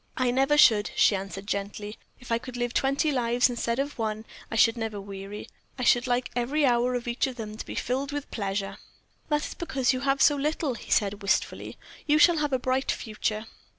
[0.17, 1.99] "I never should," she answered, gently.
[2.19, 5.47] "If I could live twenty lives, instead of one, I should never weary.
[5.77, 8.79] I should like every hour of each of them to be filled with pleasure."
[9.29, 11.77] "That is because you have had so little," he said, wistfully.
[12.07, 13.45] "You shall have a bright future."